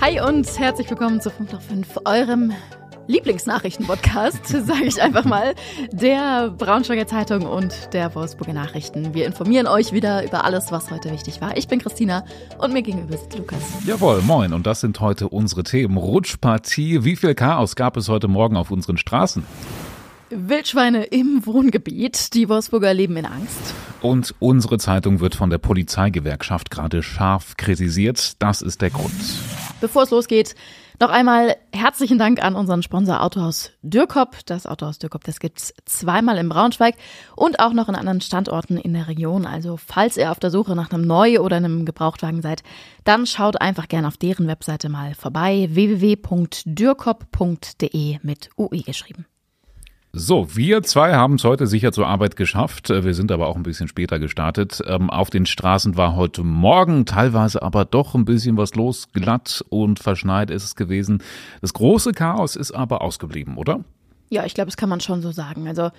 [0.00, 2.52] Hi und herzlich willkommen zu 5 nach 5, eurem
[3.06, 5.54] Lieblingsnachrichten-Podcast, sage ich einfach mal,
[5.92, 9.12] der Braunschweiger Zeitung und der Wolfsburger Nachrichten.
[9.12, 11.54] Wir informieren euch wieder über alles, was heute wichtig war.
[11.58, 12.24] Ich bin Christina
[12.56, 13.60] und mir gegenüber ist Lukas.
[13.84, 14.54] Jawohl, moin.
[14.54, 15.98] Und das sind heute unsere Themen.
[15.98, 17.04] Rutschpartie.
[17.04, 19.44] Wie viel Chaos gab es heute Morgen auf unseren Straßen?
[20.30, 22.32] Wildschweine im Wohngebiet.
[22.32, 23.74] Die Wolfsburger leben in Angst.
[24.00, 28.40] Und unsere Zeitung wird von der Polizeigewerkschaft gerade scharf kritisiert.
[28.42, 29.12] Das ist der Grund.
[29.80, 30.54] Bevor es losgeht,
[31.00, 34.36] noch einmal herzlichen Dank an unseren Sponsor Autohaus Dürkop.
[34.44, 36.96] Das Autohaus Dürkop, das gibt's zweimal in Braunschweig
[37.34, 39.46] und auch noch in anderen Standorten in der Region.
[39.46, 42.62] Also falls ihr auf der Suche nach einem Neu- oder einem Gebrauchtwagen seid,
[43.04, 45.68] dann schaut einfach gerne auf deren Webseite mal vorbei.
[45.70, 49.24] www.dürkop.de mit UI geschrieben.
[50.12, 52.88] So, wir zwei haben es heute sicher zur Arbeit geschafft.
[52.88, 54.82] Wir sind aber auch ein bisschen später gestartet.
[54.84, 59.12] Ähm, auf den Straßen war heute Morgen teilweise aber doch ein bisschen was los.
[59.12, 61.22] Glatt und verschneit ist es gewesen.
[61.60, 63.84] Das große Chaos ist aber ausgeblieben, oder?
[64.30, 65.68] Ja, ich glaube, das kann man schon so sagen.
[65.68, 65.90] Also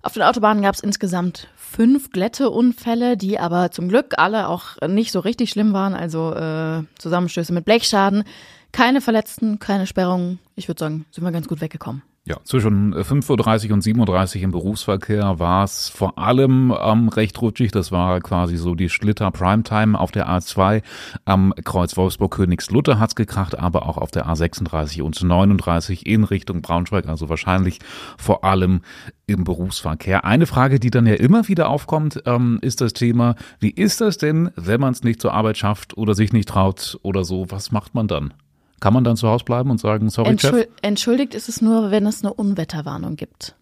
[0.00, 5.12] auf den Autobahnen gab es insgesamt fünf Glätteunfälle, die aber zum Glück alle auch nicht
[5.12, 5.92] so richtig schlimm waren.
[5.92, 8.24] Also äh, Zusammenstöße mit Blechschaden,
[8.72, 10.38] keine Verletzten, keine Sperrungen.
[10.56, 12.02] Ich würde sagen, sind wir ganz gut weggekommen.
[12.26, 17.40] Ja, zwischen 5.30 Uhr und 7.30 Uhr im Berufsverkehr war es vor allem ähm, recht
[17.40, 17.72] rutschig.
[17.72, 20.82] Das war quasi so die Schlitter Primetime auf der A2.
[21.24, 27.08] Am Kreuz Wolfsburg-Königslutter hat's gekracht, aber auch auf der A36 und 39 in Richtung Braunschweig.
[27.08, 27.78] Also wahrscheinlich
[28.18, 28.82] vor allem
[29.26, 30.26] im Berufsverkehr.
[30.26, 34.18] Eine Frage, die dann ja immer wieder aufkommt, ähm, ist das Thema, wie ist das
[34.18, 37.46] denn, wenn man es nicht zur Arbeit schafft oder sich nicht traut oder so?
[37.50, 38.34] Was macht man dann?
[38.80, 40.68] Kann man dann zu Hause bleiben und sagen, sorry, Entschuld Chef?
[40.82, 43.54] Entschuldigt ist es nur, wenn es eine Unwetterwarnung gibt.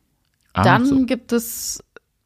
[0.53, 1.05] Ah, dann so.
[1.05, 1.83] gibt es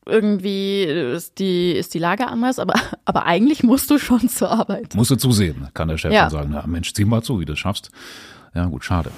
[0.07, 4.95] irgendwie, ist die, ist die Lage anders, aber, aber eigentlich musst du schon zur Arbeit.
[4.95, 6.23] Musst du zusehen, kann der Chef ja.
[6.23, 6.51] dann sagen.
[6.53, 7.91] Na Mensch, zieh mal zu, wie du das schaffst.
[8.55, 9.11] Ja, gut, schade.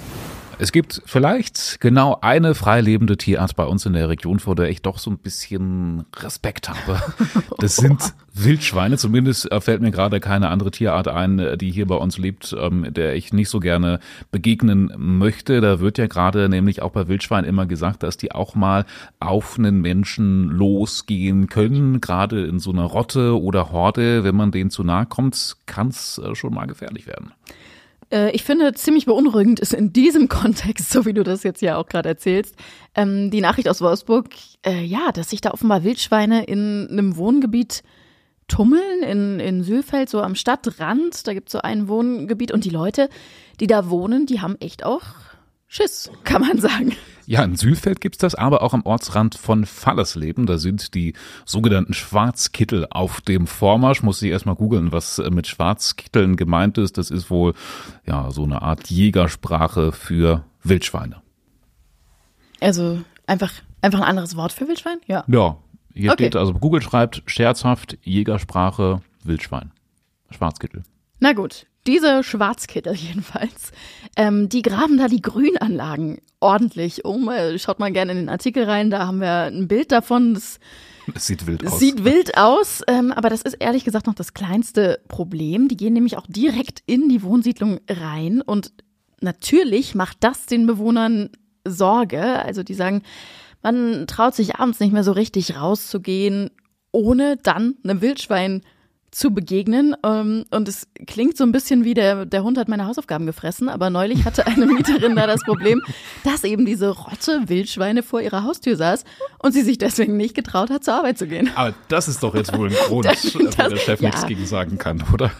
[0.58, 4.82] Es gibt vielleicht genau eine freilebende Tierart bei uns in der Region, vor der ich
[4.82, 7.00] doch so ein bisschen Respekt habe.
[7.58, 8.98] Das sind Wildschweine.
[8.98, 13.14] Zumindest fällt mir gerade keine andere Tierart ein, die hier bei uns lebt, ähm, der
[13.14, 14.00] ich nicht so gerne
[14.32, 15.60] begegnen möchte.
[15.60, 18.84] Da wird ja gerade nämlich auch bei Wildschweinen immer gesagt, dass die auch mal
[19.20, 22.00] auf einen Menschen losgehen können.
[22.00, 26.18] Gerade in so einer Rotte oder Horde, wenn man denen zu nahe kommt, kann es
[26.18, 27.32] äh, schon mal gefährlich werden.
[28.14, 31.76] Äh, ich finde, ziemlich beunruhigend ist in diesem Kontext, so wie du das jetzt ja
[31.76, 32.54] auch gerade erzählst,
[32.94, 34.28] ähm, die Nachricht aus Wolfsburg,
[34.64, 37.82] äh, ja, dass sich da offenbar Wildschweine in einem Wohngebiet
[38.46, 41.26] tummeln, in, in Sülfeld, so am Stadtrand.
[41.26, 43.08] Da gibt es so ein Wohngebiet und die Leute,
[43.58, 45.02] die da wohnen, die haben echt auch
[45.66, 46.94] Schiss, kann man sagen.
[47.26, 50.46] Ja, in Sülfeld gibt's das, aber auch am Ortsrand von Fallersleben.
[50.46, 51.14] Da sind die
[51.46, 54.02] sogenannten Schwarzkittel auf dem Vormarsch.
[54.02, 56.98] Muss ich erstmal googeln, was äh, mit Schwarzkitteln gemeint ist.
[56.98, 57.54] Das ist wohl
[58.06, 61.22] ja so eine Art Jägersprache für Wildschweine.
[62.60, 64.98] Also einfach, einfach ein anderes Wort für Wildschwein?
[65.06, 65.24] Ja.
[65.26, 65.56] Ja,
[65.94, 66.24] hier okay.
[66.24, 69.72] steht, also Google schreibt scherzhaft Jägersprache Wildschwein.
[70.30, 70.82] Schwarzkittel.
[71.20, 73.72] Na gut, diese Schwarzkittel jedenfalls,
[74.16, 77.28] ähm, die graben da die Grünanlagen ordentlich um.
[77.28, 80.34] Äh, schaut mal gerne in den Artikel rein, da haben wir ein Bild davon.
[80.34, 80.58] Das
[81.14, 81.78] es sieht wild aus.
[81.78, 85.68] Sieht wild aus, ähm, aber das ist ehrlich gesagt noch das kleinste Problem.
[85.68, 88.72] Die gehen nämlich auch direkt in die Wohnsiedlung rein und
[89.20, 91.30] natürlich macht das den Bewohnern
[91.66, 92.42] Sorge.
[92.42, 93.02] Also die sagen,
[93.62, 96.50] man traut sich abends nicht mehr so richtig rauszugehen,
[96.92, 98.62] ohne dann einem Wildschwein
[99.14, 99.96] zu begegnen.
[100.04, 103.68] Ähm, und es klingt so ein bisschen wie der, der Hund hat meine Hausaufgaben gefressen,
[103.68, 105.82] aber neulich hatte eine Mieterin da das Problem,
[106.24, 109.04] dass eben diese Rotte Wildschweine vor ihrer Haustür saß
[109.38, 111.50] und sie sich deswegen nicht getraut hat, zur Arbeit zu gehen.
[111.54, 114.08] Aber das ist doch jetzt wohl ein Grund, das, wo der Chef ja.
[114.08, 115.30] nichts gegen sagen kann, oder?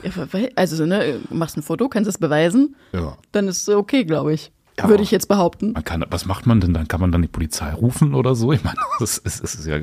[0.55, 3.17] Also, ne, machst ein Foto, kannst es beweisen, ja.
[3.33, 4.53] dann ist es okay, glaube ich.
[4.79, 5.75] Ja, würde ich jetzt behaupten.
[5.85, 6.89] Kann, was macht man denn dann?
[6.89, 8.53] Kann man dann die Polizei rufen oder so?
[8.53, 9.79] Ich meine, das ist, das ist ja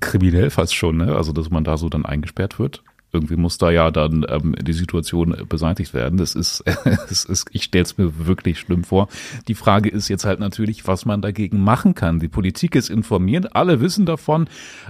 [0.00, 1.16] kriminell fast schon, ne?
[1.16, 2.82] Also, dass man da so dann eingesperrt wird
[3.12, 6.18] irgendwie muss da ja dann ähm, die Situation beseitigt werden.
[6.18, 9.08] Das ist, das ist ich stelle es mir wirklich schlimm vor.
[9.48, 12.20] Die Frage ist jetzt halt natürlich, was man dagegen machen kann.
[12.20, 14.48] Die Politik ist informiert, alle wissen davon.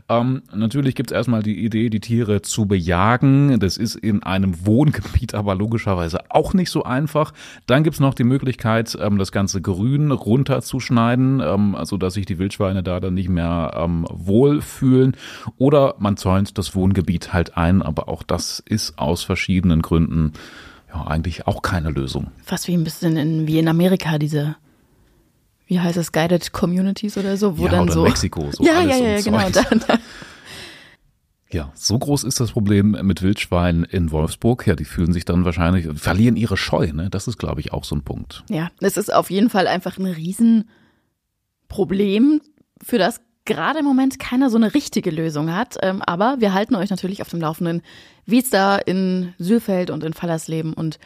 [0.09, 3.59] Ähm, natürlich gibt es erstmal die Idee, die Tiere zu bejagen.
[3.61, 7.33] Das ist in einem Wohngebiet aber logischerweise auch nicht so einfach.
[7.67, 12.27] Dann gibt es noch die Möglichkeit, ähm, das ganze Grün runterzuschneiden, ähm, also dass sich
[12.27, 15.17] die Wildschweine da dann nicht mehr ähm, wohlfühlen.
[15.59, 20.33] Oder man zäunt das Wohngebiet halt ein, aber auch auch das ist aus verschiedenen Gründen
[20.89, 22.31] ja eigentlich auch keine Lösung.
[22.43, 24.57] Fast wie ein bisschen in, wie in Amerika diese
[25.67, 28.05] wie heißt es, Guided Communities oder so, wo ja, dann oder so.
[28.05, 29.51] Mexiko, so ja, ja, ja, genau.
[29.51, 29.99] Da, da,
[31.51, 34.65] Ja, so groß ist das Problem mit Wildschweinen in Wolfsburg.
[34.67, 36.93] Ja, die fühlen sich dann wahrscheinlich, verlieren ihre Scheu.
[36.93, 37.11] Ne?
[37.11, 38.45] Das ist, glaube ich, auch so ein Punkt.
[38.49, 42.41] Ja, es ist auf jeden Fall einfach ein Riesenproblem,
[42.83, 45.77] für das gerade im Moment keiner so eine richtige Lösung hat.
[45.83, 47.83] Ähm, aber wir halten euch natürlich auf dem Laufenden,
[48.27, 50.99] wie es da in Sülfeld und in Fallersleben und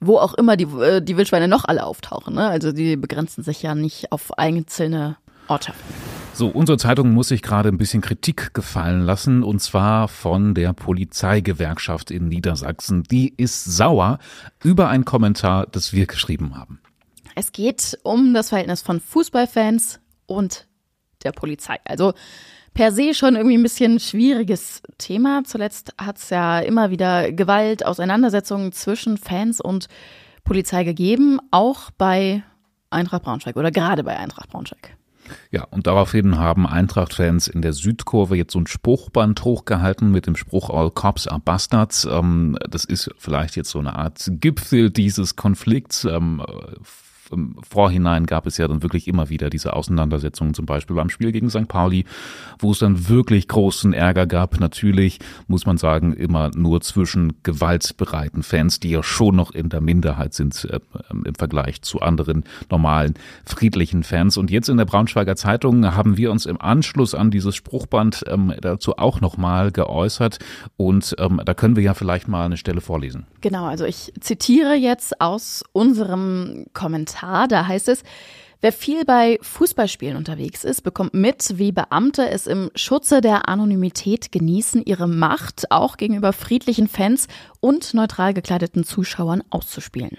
[0.00, 2.34] wo auch immer die, äh, die Wildschweine noch alle auftauchen.
[2.34, 2.46] Ne?
[2.46, 5.16] Also die begrenzen sich ja nicht auf einzelne
[5.48, 5.72] Orte.
[6.32, 10.74] So, unsere Zeitung muss sich gerade ein bisschen Kritik gefallen lassen, und zwar von der
[10.74, 13.04] Polizeigewerkschaft in Niedersachsen.
[13.04, 14.18] Die ist sauer
[14.62, 16.78] über ein Kommentar, das wir geschrieben haben.
[17.34, 20.65] Es geht um das Verhältnis von Fußballfans und
[21.26, 21.76] der Polizei.
[21.84, 22.14] Also
[22.72, 25.42] per se schon irgendwie ein bisschen schwieriges Thema.
[25.44, 29.88] Zuletzt hat es ja immer wieder Gewalt, Auseinandersetzungen zwischen Fans und
[30.44, 32.42] Polizei gegeben, auch bei
[32.90, 34.96] Eintracht Braunschweig oder gerade bei Eintracht Braunschweig.
[35.50, 40.36] Ja, und daraufhin haben Eintracht-Fans in der Südkurve jetzt so ein Spruchband hochgehalten mit dem
[40.36, 42.04] Spruch All Cops are Bastards.
[42.04, 46.06] Ähm, das ist vielleicht jetzt so eine Art Gipfel dieses Konflikts.
[47.32, 51.32] Im Vorhinein gab es ja dann wirklich immer wieder diese Auseinandersetzungen, zum Beispiel beim Spiel
[51.32, 51.68] gegen St.
[51.68, 52.04] Pauli,
[52.58, 54.60] wo es dann wirklich großen Ärger gab.
[54.60, 55.18] Natürlich
[55.48, 60.34] muss man sagen, immer nur zwischen gewaltbereiten Fans, die ja schon noch in der Minderheit
[60.34, 60.80] sind äh,
[61.10, 63.14] im Vergleich zu anderen normalen
[63.44, 64.36] friedlichen Fans.
[64.36, 68.52] Und jetzt in der Braunschweiger Zeitung haben wir uns im Anschluss an dieses Spruchband ähm,
[68.60, 70.38] dazu auch nochmal geäußert.
[70.76, 73.26] Und ähm, da können wir ja vielleicht mal eine Stelle vorlesen.
[73.40, 77.15] Genau, also ich zitiere jetzt aus unserem Kommentar.
[77.16, 77.48] Kommentar.
[77.48, 78.02] Da heißt es,
[78.62, 84.32] Wer viel bei Fußballspielen unterwegs ist, bekommt mit, wie Beamte es im Schutze der Anonymität
[84.32, 87.28] genießen, ihre Macht auch gegenüber friedlichen Fans
[87.60, 90.16] und neutral gekleideten Zuschauern auszuspielen.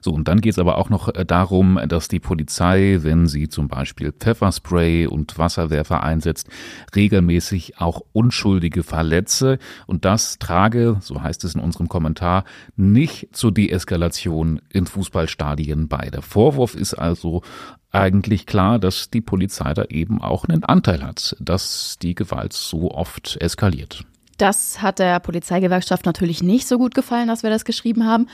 [0.00, 3.48] So, und dann geht es aber auch noch äh, darum, dass die Polizei, wenn sie
[3.48, 6.48] zum Beispiel Pfefferspray und Wasserwerfer einsetzt,
[6.94, 9.58] regelmäßig auch Unschuldige verletze.
[9.86, 12.44] Und das trage, so heißt es in unserem Kommentar,
[12.76, 16.10] nicht zur Deeskalation in Fußballstadien bei.
[16.10, 17.42] Der Vorwurf ist also
[17.90, 22.90] eigentlich klar, dass die Polizei da eben auch einen Anteil hat, dass die Gewalt so
[22.90, 24.04] oft eskaliert.
[24.36, 28.28] Das hat der Polizeigewerkschaft natürlich nicht so gut gefallen, dass wir das geschrieben haben.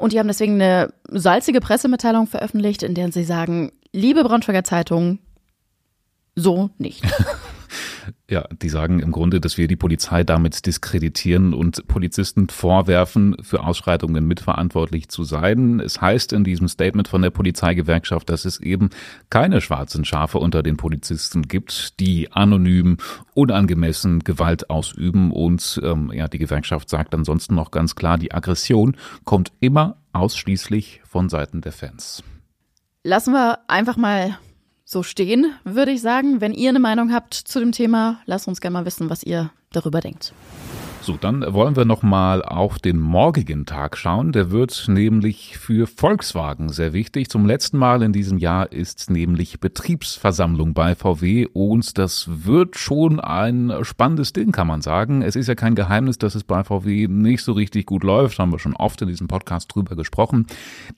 [0.00, 5.18] Und die haben deswegen eine salzige Pressemitteilung veröffentlicht, in der sie sagen, liebe Braunschweiger Zeitung,
[6.34, 7.04] so nicht.
[8.28, 13.64] Ja, die sagen im Grunde, dass wir die Polizei damit diskreditieren und Polizisten vorwerfen, für
[13.64, 15.80] Ausschreitungen mitverantwortlich zu sein.
[15.80, 18.90] Es heißt in diesem Statement von der Polizeigewerkschaft, dass es eben
[19.30, 22.98] keine schwarzen Schafe unter den Polizisten gibt, die anonym,
[23.34, 25.32] unangemessen Gewalt ausüben.
[25.32, 31.00] Und ähm, ja, die Gewerkschaft sagt ansonsten noch ganz klar, die Aggression kommt immer ausschließlich
[31.04, 32.22] von Seiten der Fans.
[33.02, 34.38] Lassen wir einfach mal
[34.90, 36.40] so stehen, würde ich sagen.
[36.40, 39.52] Wenn ihr eine Meinung habt zu dem Thema, lasst uns gerne mal wissen, was ihr
[39.70, 40.32] darüber denkt.
[41.02, 44.32] So, dann wollen wir noch mal auf den morgigen Tag schauen.
[44.32, 47.30] Der wird nämlich für Volkswagen sehr wichtig.
[47.30, 53.18] Zum letzten Mal in diesem Jahr ist nämlich Betriebsversammlung bei VW und das wird schon
[53.18, 55.22] ein spannendes Ding, kann man sagen.
[55.22, 58.38] Es ist ja kein Geheimnis, dass es bei VW nicht so richtig gut läuft.
[58.38, 60.48] Haben wir schon oft in diesem Podcast drüber gesprochen.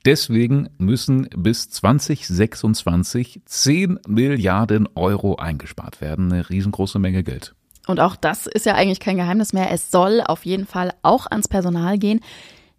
[0.05, 6.33] Deswegen müssen bis 2026 10 Milliarden Euro eingespart werden.
[6.33, 7.55] Eine riesengroße Menge Geld.
[7.87, 9.71] Und auch das ist ja eigentlich kein Geheimnis mehr.
[9.71, 12.21] Es soll auf jeden Fall auch ans Personal gehen.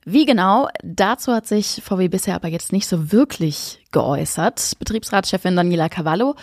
[0.05, 4.73] Wie genau, dazu hat sich VW bisher aber jetzt nicht so wirklich geäußert.
[4.79, 6.35] Betriebsratschefin Daniela Cavallo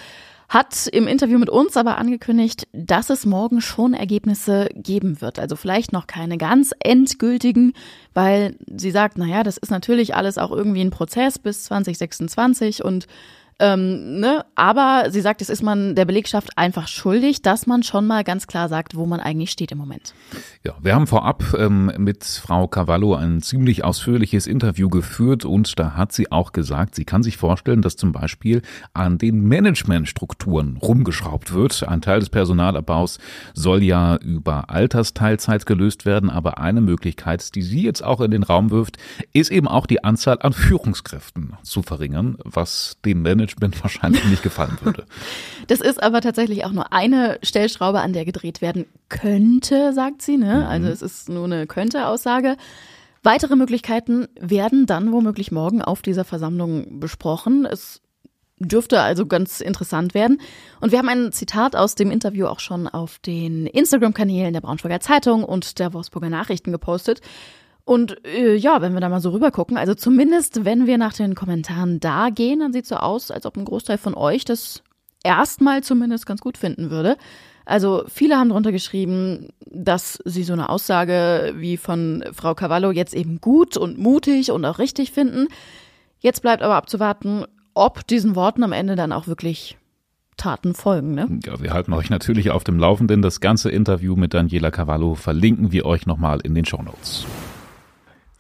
[0.51, 5.39] hat im Interview mit uns aber angekündigt, dass es morgen schon Ergebnisse geben wird.
[5.39, 7.73] Also vielleicht noch keine ganz endgültigen,
[8.15, 13.07] weil sie sagt, naja, das ist natürlich alles auch irgendwie ein Prozess bis 2026 und
[13.61, 14.45] ähm, ne?
[14.55, 18.47] Aber sie sagt, es ist man der Belegschaft einfach schuldig, dass man schon mal ganz
[18.47, 20.15] klar sagt, wo man eigentlich steht im Moment.
[20.65, 25.95] Ja, wir haben vorab ähm, mit Frau Cavallo ein ziemlich ausführliches Interview geführt und da
[25.95, 28.63] hat sie auch gesagt, sie kann sich vorstellen, dass zum Beispiel
[28.95, 31.87] an den Managementstrukturen rumgeschraubt wird.
[31.87, 33.19] Ein Teil des Personalabbaus
[33.53, 38.43] soll ja über Altersteilzeit gelöst werden, aber eine Möglichkeit, die sie jetzt auch in den
[38.43, 38.97] Raum wirft,
[39.35, 44.43] ist eben auch die Anzahl an Führungskräften zu verringern, was dem Management Management wahrscheinlich nicht
[44.43, 45.05] gefallen würde.
[45.67, 50.37] Das ist aber tatsächlich auch nur eine Stellschraube, an der gedreht werden könnte, sagt sie.
[50.37, 50.57] Ne?
[50.57, 50.67] Mhm.
[50.67, 52.57] Also es ist nur eine Könnte-Aussage.
[53.23, 57.67] Weitere Möglichkeiten werden dann womöglich morgen auf dieser Versammlung besprochen.
[57.67, 58.01] Es
[58.59, 60.41] dürfte also ganz interessant werden.
[60.81, 65.01] Und wir haben ein Zitat aus dem Interview auch schon auf den Instagram-Kanälen der Braunschweiger
[65.01, 67.21] Zeitung und der Wolfsburger Nachrichten gepostet.
[67.85, 71.13] Und äh, ja, wenn wir da mal so rüber gucken, also zumindest wenn wir nach
[71.13, 74.45] den Kommentaren da gehen, dann sieht es so aus, als ob ein Großteil von euch
[74.45, 74.83] das
[75.25, 77.17] erstmal zumindest ganz gut finden würde.
[77.67, 83.15] Also viele haben drunter geschrieben, dass sie so eine Aussage wie von Frau Cavallo jetzt
[83.15, 85.49] eben gut und mutig und auch richtig finden.
[86.19, 87.45] Jetzt bleibt aber abzuwarten,
[87.75, 89.79] ob diesen Worten am Ende dann auch wirklich
[90.37, 91.15] Taten folgen.
[91.15, 91.39] Ne?
[91.45, 93.23] Ja, wir halten euch natürlich auf dem Laufenden.
[93.23, 97.27] Das ganze Interview mit Daniela Cavallo verlinken wir euch nochmal in den Show Notes.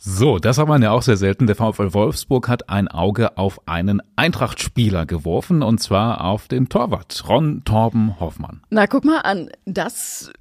[0.02, 1.46] So, das hat man ja auch sehr selten.
[1.46, 7.22] Der VfL Wolfsburg hat ein Auge auf einen Eintracht-Spieler geworfen und zwar auf den Torwart
[7.28, 8.62] Ron Torben Hoffmann.
[8.70, 9.50] Na, guck mal an.
[9.66, 10.32] Das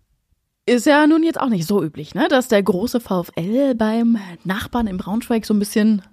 [0.66, 2.30] ist ja nun jetzt auch nicht so üblich, ne?
[2.30, 6.04] Dass der große VfL beim Nachbarn im Braunschweig so ein bisschen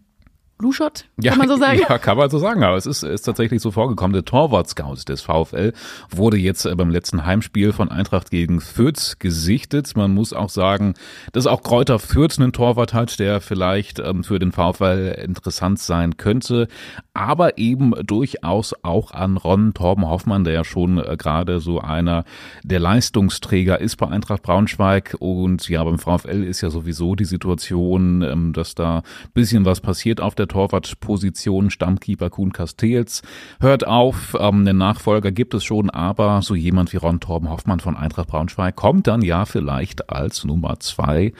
[0.59, 1.81] Luschott, kann ja, man so sagen?
[1.87, 4.15] Ja, kann man so sagen, aber es ist, ist tatsächlich so vorgekommen.
[4.15, 5.75] Der Torwart-Scout des VfL
[6.11, 9.95] wurde jetzt äh, beim letzten Heimspiel von Eintracht gegen Fürth gesichtet.
[9.97, 10.95] Man muss auch sagen,
[11.33, 16.17] dass auch Kräuter Fürth einen Torwart hat, der vielleicht ähm, für den VfL interessant sein
[16.17, 16.69] könnte,
[17.13, 22.25] aber eben durchaus auch an Ron Torben Hoffmann, der ja schon äh, gerade so einer
[22.63, 28.23] der Leistungsträger ist bei Eintracht Braunschweig und ja, beim VfL ist ja sowieso die Situation,
[28.23, 29.03] ähm, dass da
[29.35, 33.23] bisschen was passiert auf der der Torwartposition Stammkeeper Kuhn Castells
[33.61, 34.37] hört auf.
[34.39, 38.29] Ähm, einen Nachfolger gibt es schon, aber so jemand wie Ron Torben Hoffmann von Eintracht
[38.29, 41.33] Braunschweig kommt dann ja vielleicht als Nummer zwei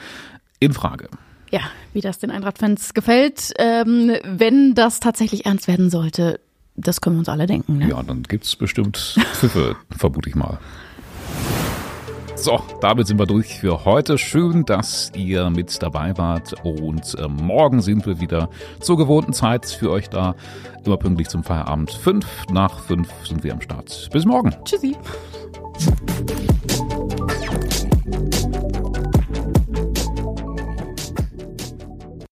[0.59, 1.09] in Frage.
[1.49, 1.61] Ja,
[1.93, 3.53] wie das den Eintracht-Fans gefällt.
[3.57, 6.39] Ähm, wenn das tatsächlich ernst werden sollte,
[6.75, 7.77] das können wir uns alle denken.
[7.77, 7.89] Ne?
[7.89, 8.97] Ja, dann gibt es bestimmt
[9.33, 10.59] Pfiffe, vermute ich mal.
[12.39, 14.17] So, damit sind wir durch für heute.
[14.17, 16.53] Schön, dass ihr mit dabei wart.
[16.63, 20.35] Und äh, morgen sind wir wieder zur gewohnten Zeit für euch da.
[20.85, 21.91] Immer pünktlich zum Feierabend.
[21.91, 24.09] Fünf nach fünf sind wir am Start.
[24.13, 24.55] Bis morgen.
[24.63, 24.95] Tschüssi.